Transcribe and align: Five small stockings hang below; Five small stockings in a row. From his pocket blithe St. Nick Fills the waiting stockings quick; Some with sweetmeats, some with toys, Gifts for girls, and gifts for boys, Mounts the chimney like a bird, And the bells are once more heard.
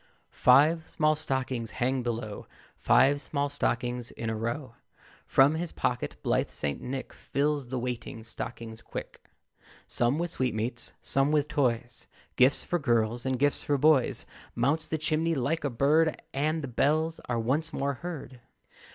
Five 0.33 0.89
small 0.89 1.15
stockings 1.15 1.69
hang 1.77 2.01
below; 2.01 2.47
Five 2.75 3.21
small 3.21 3.49
stockings 3.49 4.09
in 4.09 4.31
a 4.31 4.35
row. 4.35 4.73
From 5.27 5.53
his 5.53 5.71
pocket 5.71 6.15
blithe 6.23 6.49
St. 6.49 6.81
Nick 6.81 7.13
Fills 7.13 7.67
the 7.67 7.77
waiting 7.77 8.23
stockings 8.23 8.81
quick; 8.81 9.21
Some 9.85 10.17
with 10.17 10.31
sweetmeats, 10.31 10.93
some 11.03 11.31
with 11.31 11.47
toys, 11.47 12.07
Gifts 12.35 12.63
for 12.63 12.79
girls, 12.79 13.27
and 13.27 13.37
gifts 13.37 13.61
for 13.61 13.77
boys, 13.77 14.25
Mounts 14.55 14.87
the 14.87 14.97
chimney 14.97 15.35
like 15.35 15.63
a 15.63 15.69
bird, 15.69 16.19
And 16.33 16.63
the 16.63 16.67
bells 16.67 17.19
are 17.29 17.37
once 17.39 17.71
more 17.71 17.93
heard. 17.93 18.39